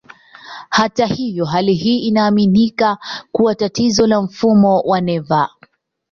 [0.69, 2.97] Hata hivyo, hali hii inaaminika
[3.31, 5.49] kuwa tatizo la mfumo wa neva.